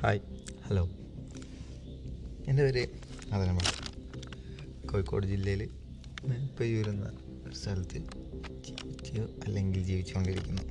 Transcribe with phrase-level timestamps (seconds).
[0.00, 0.20] Hi.
[0.66, 0.84] Hello.
[2.48, 2.88] എന്റെ പേര്
[3.32, 3.58] അതനമ്മ
[4.92, 5.70] കോഴിക്കോട് ജില്ലയിൽ
[6.60, 7.06] പെയ്യൂർ എന്ന
[7.46, 7.98] ഒരു സ്ഥലത്ത്
[8.66, 10.62] ജീവിച്ചു അല്ലെങ്കിൽ ജീവിച്ചുകൊണ്ടിരിക്കുന്നു.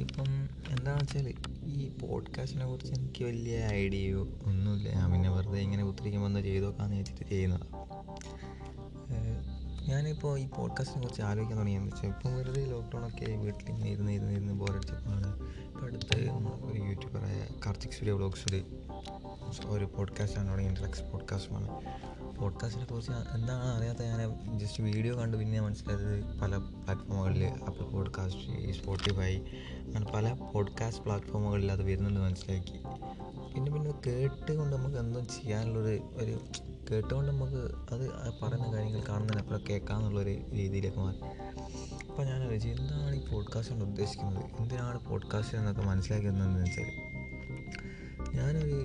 [0.00, 0.28] ഇപ്പം
[0.70, 1.34] എന്താണെന്ന് വെച്ചാൽ
[1.64, 4.88] ഈ പോഡ്കാസ്റ്റിനെ കുറിച്ച് എനിക്ക് വലിയ ഐഡിയയോ ഒന്നുമില്ല.
[4.88, 7.90] ഞാൻ പിന്നെ വെറുതെ ഇങ്ങനെ കുത്തിരിക്കുമ്പോൾ ഒന്ന് ചെയ്തു നോക്കാമെന്ന് വെച്ചിട്ട് ചെയ്യുന്നതാണ്
[9.88, 14.52] ഞാനിപ്പോൾ ഈ പോഡ്കാസ്റ്റിനെ കുറിച്ച് ആലോചിക്കാൻ തുടങ്ങിയെന്ന് വെച്ചാൽ ഇപ്പം വെറുതെ ലോക്ക്ഡൗണൊക്കെ വീട്ടിൽ ഇങ്ങനെ ഇരുന്ന് ഇരുന്ന് ഇരുന്ന്
[14.52, 15.30] ബോറടിച്ചപ്പോഴാണ്
[17.70, 18.64] കാർത്തിക് സൂര്യ വ്ളോഗ്സിൽ
[19.66, 21.68] ഒരു പോഡ്കാസ്റ്റാണ് തുടങ്ങിയത് റെക്സ് പോഡ്കാസ്റ്റുമാണ്
[22.38, 29.36] പോഡ്കാസ്റ്റിനെ കുറിച്ച് എന്താണ് അറിയാത്ത ഞാൻ ജസ്റ്റ് വീഡിയോ കണ്ട് പിന്നെ മനസ്സിലായത് പല പ്ലാറ്റ്ഫോമുകളിൽ ആപ്പിൾ പോഡ്കാസ്റ്റ് സ്പോട്ടിഫൈ
[29.84, 32.78] അങ്ങനെ പല പോഡ്കാസ്റ്റ് പ്ലാറ്റ്ഫോമുകളിൽ അത് വരുന്നുണ്ട് മനസ്സിലാക്കി.
[33.54, 36.40] പിന്നെ പിന്നെ കേട്ടുകൊണ്ട് നമുക്ക് എന്തോ ചെയ്യാനുള്ളൊരു ഒരു
[36.90, 37.62] കേട്ടുകൊണ്ട് നമുക്ക്
[37.94, 38.08] അത്
[38.42, 41.16] പറയുന്ന കാര്യങ്ങൾ കാണുന്നതിന് കാണുന്നതിനപ്പുറം കേൾക്കാമെന്നുള്ളൊരു രീതിയിലേക്ക് മാറി.
[42.10, 44.44] അപ്പോൾ ഞാൻ എന്താണ് ഈ പോഡ്കാസ്റ്റ് കൊണ്ട് ഉദ്ദേശിക്കുന്നത്?
[44.60, 47.09] എന്തിനാണ് പോഡ്കാസ്റ്റ് എന്നൊക്കെ മനസ്സിലാക്കുന്നതെന്ന് വെച്ചാൽ
[48.34, 48.76] ഞാനൊരു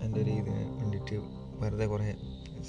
[0.00, 1.16] എന്റെ ഒരു ഇതിന് വേണ്ടിയിട്ട്
[1.60, 2.08] വെറുതെ കുറേ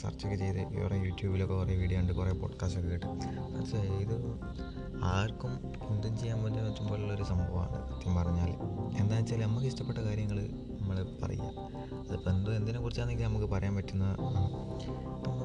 [0.02, 3.06] സെർച്ചൊക്കെ ചെയ്ത് കുറേ യൂട്യൂബിലൊക്കെ കുറേ വീഡിയോ ഉണ്ട് കുറേ പോഡ്കാസ്റ്റൊക്കെ കേട്ട്.
[3.52, 4.16] മനസ്സിലായി ഇത്
[5.04, 5.54] ആർക്കും
[5.90, 10.40] എന്തും ചെയ്യാൻ പറ്റുന്ന വെച്ചുമ്പോഴുള്ളൊരു സംഭവമാണ് സത്യം പറഞ്ഞാൽ എന്താണെന്ന് വെച്ചാൽ നമുക്ക് ഇഷ്ടപ്പെട്ട കാര്യങ്ങൾ
[10.80, 11.50] നമ്മൾ പറയുക
[12.08, 15.40] അതിപ്പോൾ എന്തോ എന്തിനെ കുറിച്ചാണെങ്കിൽ നമുക്ക് പറയാൻ പറ്റുന്ന നമ്മളിപ്പം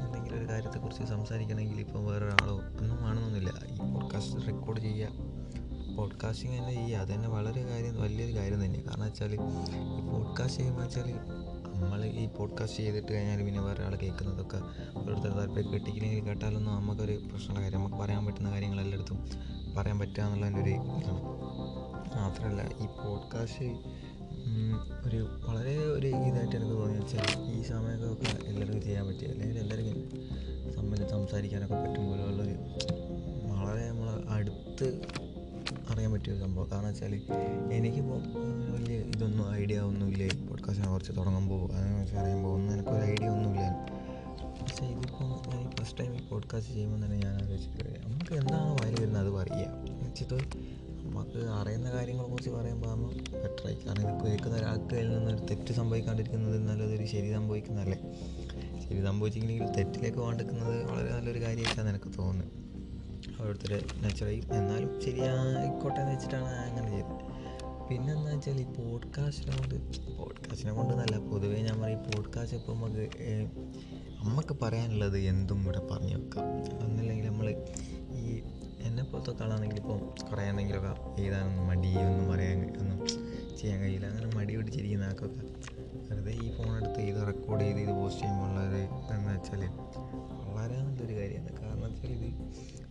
[0.00, 3.52] എന്തെങ്കിലും ഒരു കാര്യത്തെക്കുറിച്ച് സംസാരിക്കണമെങ്കിൽ ഇപ്പോൾ വേറൊരാളോ ഒന്നും വേണമെന്നൊന്നുമില്ല.
[3.72, 5.08] ഈ പോഡ്കാസ്റ്റ് റെക്കോർഡ് ചെയ്യുക
[5.98, 9.38] പോഡ്കാസ്റ്റിംഗ് തന്നെ ചെയ്യുക അത് തന്നെ വളരെ കാര്യം വലിയൊരു കാര്യം തന്നെയാണ് കാരണം വെച്ചാൽ ഈ
[10.10, 11.08] പോഡ്കാസ്റ്റ് ചെയ്യുമ്പോൾ വെച്ചാൽ
[11.74, 14.60] നമ്മൾ ഈ പോഡ്കാസ്റ്റ് ചെയ്തിട്ട് കഴിഞ്ഞാൽ പിന്നെ വേറെ ആൾ കേൾക്കുന്നതൊക്കെ
[14.96, 19.18] ഓരോരുത്തർ താല്പര്യം കിട്ടിയില്ലെങ്കിൽ കേട്ടാലൊന്നും നമുക്കൊരു പ്രശ്നമുള്ള കാര്യം നമുക്ക് പറയാൻ പറ്റുന്ന കാര്യങ്ങൾ എല്ലായിടത്തും
[19.76, 21.20] പറയാൻ പറ്റുക എന്നുള്ളതിന്റെ ഒരു ഇതാണ്.
[22.16, 23.68] മാത്രമല്ല ഈ പോഡ്കാസ്റ്റ്
[25.06, 29.98] ഒരു വളരെ ഒരു ഇതായിട്ട് എനിക്ക് തോന്നി വെച്ചാൽ ഈ സമയമൊക്കെ എല്ലാവർക്കും ചെയ്യാൻ പറ്റിയ അല്ലെങ്കിൽ എല്ലാവർക്കും
[30.74, 32.56] സംബന്ധിച്ച് സംസാരിക്കാനൊക്കെ പറ്റും പോലെയുള്ളൊരു
[33.52, 34.88] വളരെ നമ്മൾ അടുത്ത്
[35.98, 36.70] അറിയാൻ പറ്റിയ ഒരു സംഭവം.
[36.70, 37.14] കാരണം വെച്ചാൽ
[37.72, 38.20] എനിക്കിപ്പോൾ
[38.74, 40.46] വലിയ ഇതൊന്നും ഐഡിയ ഒന്നുമില്ല.
[40.46, 43.88] പോഡ്കാസ്റ്റിനെ കുറിച്ച് തുടങ്ങുമ്പോൾ അതിനെക്കുറിച്ച് അറിയുമ്പോൾ ഒന്നും എനിക്കൊരു ഐഡിയ ഒന്നുമില്ല.
[44.62, 49.22] പക്ഷേ ഇതിപ്പോൾ ഞാൻ ഫസ്റ്റ് ടൈം ഈ പോഡ്കാസ്റ്റ് ചെയ്യുമ്പോൾ തന്നെ ഞാൻ ആലോചിച്ചിട്ട് നമുക്ക് എന്താണ് വായിൽ വരുന്നത്
[49.22, 49.66] അത് പറയുക
[50.02, 50.34] വെച്ചിട്ട്
[51.04, 56.68] നമുക്ക് അറിയുന്ന കാര്യങ്ങളെ കുറിച്ച് പറയുമ്പോൾ നമ്മൾ ബെറ്ററായി കാരണം ഇത് കേൾക്കുന്ന ഒരാൾക്ക് നിന്ന് ഒരു തെറ്റ് സംഭവിക്കാണ്ടിരിക്കുന്നത്
[56.68, 57.98] നല്ലതൊരു ശരി സംഭവിക്കുന്നതല്ലേ?
[58.88, 62.67] ശരി സംഭവിച്ചില്ലെങ്കിൽ തെറ്റിലേക്ക് പോകാണ്ടിരിക്കുന്നത് വളരെ നല്ലൊരു കാര്യമായിട്ടാണ് എനിക്ക് തോന്നുന്നത്.
[63.40, 63.72] ഓരോരുത്തർ
[64.02, 67.24] നാച്ചുറലി എന്നാലും ശരിയായിക്കോട്ടെ എന്ന് വെച്ചിട്ടാണ് അങ്ങനെ ചെയ്തത്.
[67.88, 69.74] പിന്നെ എന്താ വെച്ചാൽ ഈ പോഡ്കാസ്റ്റിനെ കൊണ്ട്
[70.18, 73.04] പോഡ്കാസ്റ്റിനെ കൊണ്ട് നല്ല പൊതുവേ ഞാൻ പറയും പോഡ്കാസ്റ്റ് ഇപ്പോൾ നമുക്ക്
[74.22, 76.46] നമുക്ക് പറയാനുള്ളത് എന്തും ഇവിടെ പറഞ്ഞു വെക്കാം.
[76.84, 77.48] ഒന്നില്ലെങ്കിൽ നമ്മൾ
[78.12, 78.42] ഈ
[78.88, 80.00] എന്നെ പോലത്തെ ആളാണെങ്കിൽ ഇപ്പം
[80.30, 83.06] കുറേ എന്തെങ്കിലുമൊക്കെ എഴുതാനൊന്നും മടി ഒന്നും പറയാൻ ഒന്നും
[83.56, 84.06] ചെയ്യാൻ കഴിയില്ല.
[84.06, 85.40] അങ്ങനെ മടി പിടിച്ചിരിക്കുന്ന ആൾക്കൊക്കെ
[86.10, 88.80] വെറുതെ ഈ ഫോണെടുത്ത് ഇത് റെക്കോർഡ് ചെയ്ത് ഇത് പോസ്റ്റ് ചെയ്യുമ്പോൾ ചെയ്യുമ്പോഴുള്ളത്
[89.14, 89.62] എന്ന് വെച്ചാൽ
[90.54, 91.52] വളരെ നല്ലൊരു കാര്യമാണ്.
[91.60, 92.28] കാരണം വെച്ചാൽ ഇത്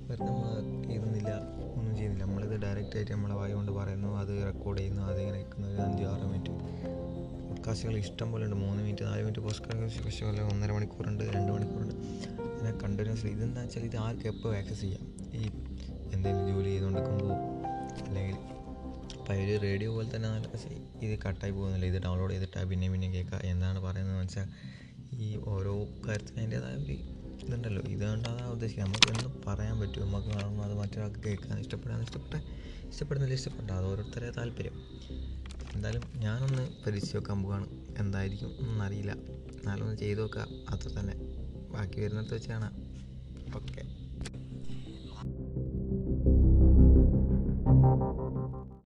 [0.08, 2.24] വെറുതെ നമ്മൾ ഒന്നും ചെയ്യുന്നില്ല.
[2.24, 6.26] നമ്മളിത് ഡയറക്റ്റ് ആയിട്ട് നമ്മളെ വായ കൊണ്ട് പറയുന്നു അത് റെക്കോർഡ് ചെയ്യുന്നു അതിങ്ങനെ വെക്കുന്നു ഒരു അഞ്ച് ആറ്
[6.26, 6.50] മിനിറ്റ്
[7.50, 8.56] പോഡ്കാസ്റ്റുകൾ ഇഷ്ടം പോലെ ഉണ്ട്.
[8.56, 11.96] മൂന്ന് മിനിറ്റ് നാല് മിനിറ്റ് പോഡ്കാസ്റ്റ് പോലെ ഒന്നര മണിക്കൂറുണ്ട് രണ്ട് മണിക്കൂറുണ്ട്.
[12.42, 15.04] അങ്ങനെ കണ്ടിന്യൂസ്ലി ഇതെന്താ വെച്ചാൽ ഇത് ആർക്കും എപ്പോൾ ആക്സസ് ചെയ്യാം?
[15.34, 15.48] ഈ
[16.14, 17.34] എന്തെങ്കിലും ജോലി ചെയ്തുകൊണ്ടിരിക്കുമ്പോൾ
[18.04, 18.36] അല്ലെങ്കിൽ
[19.20, 20.48] അപ്പോൾ ഒരു റേഡിയോ പോലെ തന്നെ നല്ല
[21.06, 21.86] ഇത് കട്ടായി പോകുന്നില്ല.
[21.86, 23.38] ഇത് ഡൗൺലോഡ് ചെയ്തിട്ട് പിന്നെ പിന്നെ കേൾക്കുക.
[23.44, 24.48] എന്താണ് പറയുന്നത് വെച്ചാൽ
[25.14, 27.82] ഈ ഓരോ കാര്യത്തിനും അതിന്റേതായ ഒരു ഇതുണ്ടല്ലോ.
[27.82, 29.02] ഇതുകൊണ്ട് അതാണ് ഉദ്ദേശിക്കുന്നത്.
[29.02, 30.08] നമുക്ക് എന്തും പറയാൻ പറ്റും.
[30.08, 32.44] നമുക്ക് കാണുമ്പോൾ അത് മറ്റൊരാൾക്ക് കേൾക്കാൻ ഇഷ്ടപ്പെടാൻ ഇഷ്ടപ്പെട്ട
[32.88, 34.74] ഇഷ്ടപ്പെടുന്നില്ല ഇഷ്ടപ്പെട്ട അത് ഓരോരുത്തരെ താല്പര്യം.
[35.76, 37.68] എന്തായാലും ഞാനൊന്ന് പരീക്ഷിച്ച് നോക്കാൻ പോവാണ്.
[37.98, 40.48] എന്തായിരിക്കും ഒന്നും അറിയില്ല എന്നാലും ഒന്ന് ചെയ്ത് നോക്കുക.
[40.70, 41.14] അത്ര തന്നെ.
[41.72, 42.74] ബാക്കി വരുന്നിടത്ത് വെച്ച് കാണാം.
[43.56, 43.87] ഓക്കെ.